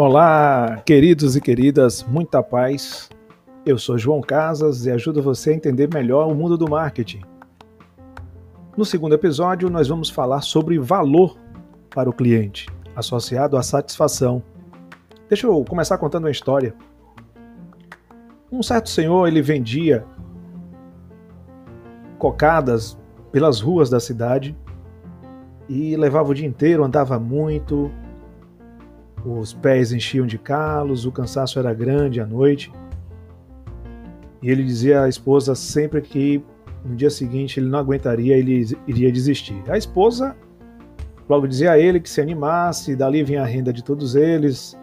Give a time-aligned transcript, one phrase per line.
[0.00, 3.10] Olá, queridos e queridas, muita paz.
[3.66, 7.22] Eu sou João Casas e ajudo você a entender melhor o mundo do marketing.
[8.76, 11.36] No segundo episódio, nós vamos falar sobre valor
[11.90, 14.40] para o cliente, associado à satisfação.
[15.28, 16.76] Deixa eu começar contando uma história.
[18.52, 20.06] Um certo senhor, ele vendia
[22.20, 22.96] cocadas
[23.32, 24.56] pelas ruas da cidade
[25.68, 27.90] e levava o dia inteiro, andava muito,
[29.24, 32.72] os pés enchiam de calos, o cansaço era grande à noite.
[34.42, 36.42] E ele dizia à esposa sempre que
[36.84, 39.62] no dia seguinte ele não aguentaria, ele iria desistir.
[39.68, 40.36] A esposa
[41.28, 44.78] logo dizia a ele que se animasse, dali vinha a renda de todos eles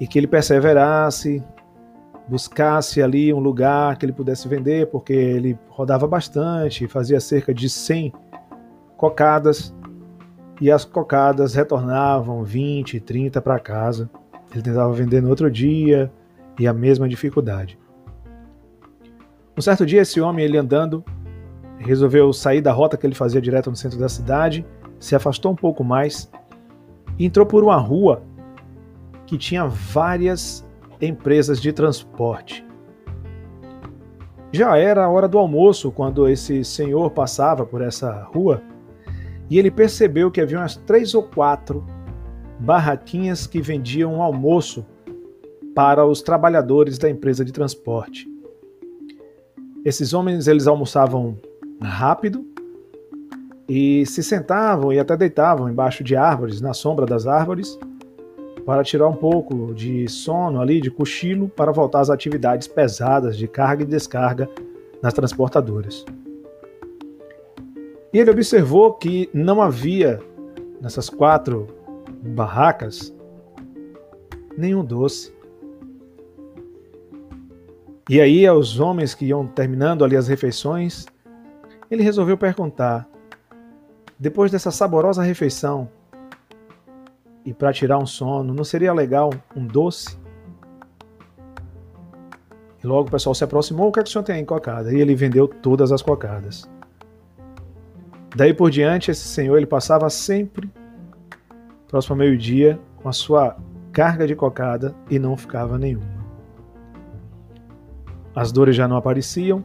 [0.00, 1.42] e que ele perseverasse,
[2.28, 7.68] buscasse ali um lugar que ele pudesse vender, porque ele rodava bastante, fazia cerca de
[7.68, 8.12] 100
[8.96, 9.74] cocadas
[10.60, 14.10] e as cocadas retornavam 20, 30 para casa.
[14.52, 16.10] Ele tentava vender no outro dia
[16.58, 17.78] e a mesma dificuldade.
[19.56, 21.04] Um certo dia, esse homem, ele andando,
[21.78, 24.64] resolveu sair da rota que ele fazia direto no centro da cidade,
[24.98, 26.30] se afastou um pouco mais
[27.18, 28.22] e entrou por uma rua
[29.26, 30.66] que tinha várias
[31.00, 32.64] empresas de transporte.
[34.50, 38.62] Já era a hora do almoço quando esse senhor passava por essa rua
[39.50, 41.84] e ele percebeu que havia umas três ou quatro
[42.58, 44.84] barraquinhas que vendiam um almoço
[45.74, 48.28] para os trabalhadores da empresa de transporte.
[49.84, 51.38] Esses homens eles almoçavam
[51.80, 52.44] rápido
[53.68, 57.78] e se sentavam e até deitavam embaixo de árvores, na sombra das árvores,
[58.66, 63.46] para tirar um pouco de sono ali, de cochilo, para voltar às atividades pesadas de
[63.46, 64.48] carga e descarga
[65.00, 66.04] nas transportadoras.
[68.12, 70.20] E ele observou que não havia
[70.80, 71.66] nessas quatro
[72.22, 73.14] barracas
[74.56, 75.32] nenhum doce.
[78.08, 81.04] E aí, aos homens que iam terminando ali as refeições,
[81.90, 83.06] ele resolveu perguntar:
[84.18, 85.88] depois dessa saborosa refeição
[87.44, 90.18] e para tirar um sono, não seria legal um doce?
[92.82, 94.92] E logo o pessoal se aproximou: o que, é que o senhor tem aí cocada?
[94.92, 96.68] E ele vendeu todas as cocadas.
[98.36, 100.70] Daí por diante, esse senhor ele passava sempre
[101.88, 103.56] próximo ao meio-dia com a sua
[103.92, 106.06] carga de cocada e não ficava nenhuma.
[108.34, 109.64] As dores já não apareciam,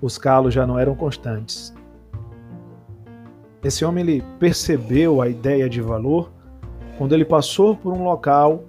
[0.00, 1.72] os calos já não eram constantes.
[3.62, 6.30] Esse homem ele percebeu a ideia de valor
[6.98, 8.64] quando ele passou por um local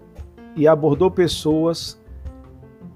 [0.56, 2.00] e abordou pessoas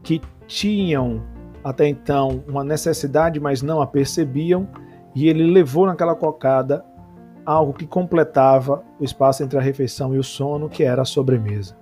[0.04, 1.22] que tinham
[1.64, 4.68] até então uma necessidade, mas não a percebiam
[5.16, 6.86] e ele levou naquela cocada
[7.46, 11.76] algo que completava o espaço entre a refeição e o sono, que era a sobremesa.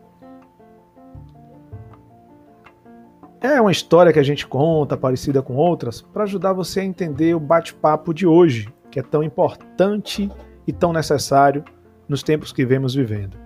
[3.39, 7.35] É uma história que a gente conta, parecida com outras, para ajudar você a entender
[7.35, 10.31] o bate-papo de hoje, que é tão importante
[10.65, 11.63] e tão necessário
[12.07, 13.37] nos tempos que vemos vivendo.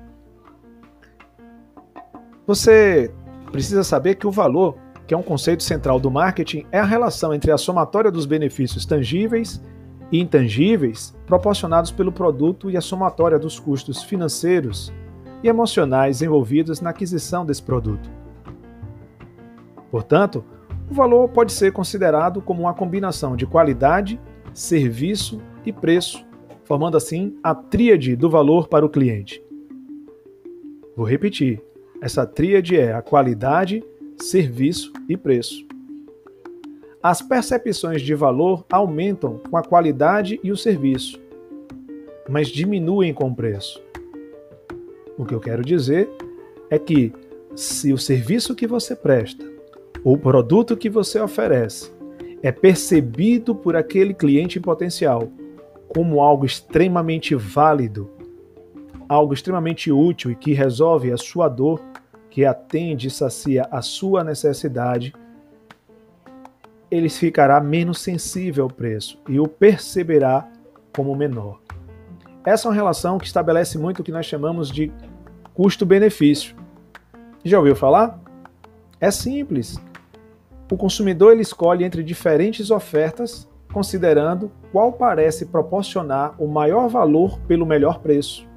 [2.47, 3.13] Você
[3.51, 4.77] precisa saber que o valor,
[5.11, 8.85] que é um conceito central do marketing, é a relação entre a somatória dos benefícios
[8.85, 9.61] tangíveis
[10.09, 14.89] e intangíveis proporcionados pelo produto e a somatória dos custos financeiros
[15.43, 18.09] e emocionais envolvidos na aquisição desse produto.
[19.91, 20.45] Portanto,
[20.89, 24.17] o valor pode ser considerado como uma combinação de qualidade,
[24.53, 26.25] serviço e preço,
[26.63, 29.43] formando assim a tríade do valor para o cliente.
[30.95, 31.61] Vou repetir:
[32.01, 33.83] essa tríade é a qualidade,
[34.21, 35.65] serviço e preço.
[37.01, 41.19] As percepções de valor aumentam com a qualidade e o serviço,
[42.29, 43.81] mas diminuem com o preço.
[45.17, 46.09] O que eu quero dizer
[46.69, 47.11] é que
[47.55, 49.43] se o serviço que você presta
[50.03, 51.91] ou o produto que você oferece
[52.41, 55.31] é percebido por aquele cliente potencial
[55.87, 58.09] como algo extremamente válido,
[59.09, 61.81] algo extremamente útil e que resolve a sua dor,
[62.31, 65.13] que atende e sacia a sua necessidade,
[66.89, 70.49] ele ficará menos sensível ao preço e o perceberá
[70.95, 71.59] como menor.
[72.45, 74.91] Essa é uma relação que estabelece muito o que nós chamamos de
[75.53, 76.55] custo-benefício.
[77.43, 78.19] Já ouviu falar?
[78.99, 79.77] É simples.
[80.71, 87.65] O consumidor ele escolhe entre diferentes ofertas, considerando qual parece proporcionar o maior valor pelo
[87.65, 88.47] melhor preço.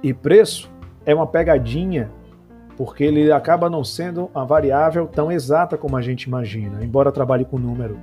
[0.00, 0.77] E preço
[1.08, 2.10] é uma pegadinha
[2.76, 7.46] porque ele acaba não sendo uma variável tão exata como a gente imagina, embora trabalhe
[7.46, 7.98] com número.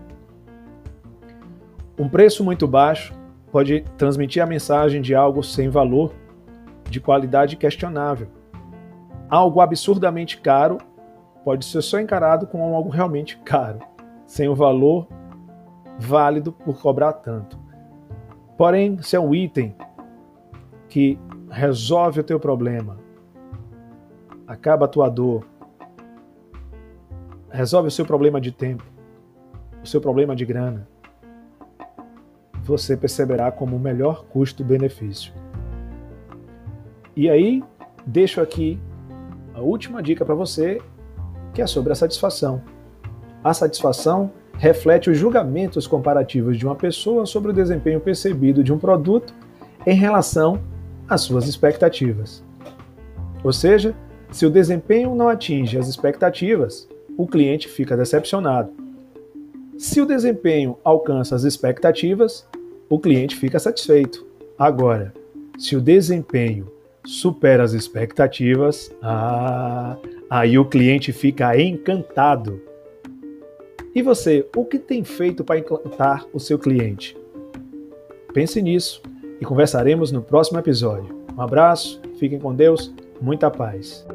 [1.99, 3.13] Um preço muito baixo
[3.51, 6.13] pode transmitir a mensagem de algo sem valor,
[6.89, 8.27] de qualidade questionável.
[9.29, 10.79] Algo absurdamente caro
[11.43, 13.77] pode ser só encarado como algo realmente caro,
[14.25, 15.07] sem o valor
[15.99, 17.57] válido por cobrar tanto.
[18.57, 19.75] Porém, se é um item
[20.89, 21.19] que
[21.55, 22.97] resolve o teu problema,
[24.45, 25.47] acaba a tua dor,
[27.49, 28.83] resolve o seu problema de tempo,
[29.81, 30.85] o seu problema de grana,
[32.61, 35.31] você perceberá como o melhor custo-benefício.
[37.15, 37.63] E aí,
[38.05, 38.77] deixo aqui
[39.53, 40.81] a última dica para você,
[41.53, 42.61] que é sobre a satisfação.
[43.41, 48.77] A satisfação reflete os julgamentos comparativos de uma pessoa sobre o desempenho percebido de um
[48.77, 49.33] produto
[49.87, 50.74] em relação
[51.07, 52.43] às suas expectativas.
[53.43, 53.95] Ou seja,
[54.31, 56.87] se o desempenho não atinge as expectativas,
[57.17, 58.71] o cliente fica decepcionado.
[59.77, 62.47] Se o desempenho alcança as expectativas,
[62.89, 64.25] o cliente fica satisfeito.
[64.57, 65.13] Agora,
[65.57, 66.71] se o desempenho
[67.05, 69.97] supera as expectativas, ah,
[70.29, 72.61] aí o cliente fica encantado.
[73.93, 77.15] E você, o que tem feito para encantar o seu cliente?
[78.33, 79.01] Pense nisso
[79.39, 81.15] e conversaremos no próximo episódio.
[81.37, 84.05] Um abraço, fiquem com Deus, muita paz.